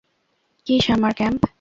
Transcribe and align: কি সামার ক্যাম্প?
কি 0.67 0.75
সামার 0.85 1.13
ক্যাম্প? 1.19 1.41